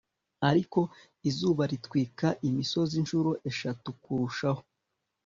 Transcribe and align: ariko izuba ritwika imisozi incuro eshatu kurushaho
ariko 0.49 0.79
izuba 1.29 1.63
ritwika 1.71 2.27
imisozi 2.49 2.93
incuro 3.01 3.31
eshatu 3.49 3.87
kurushaho 4.03 4.61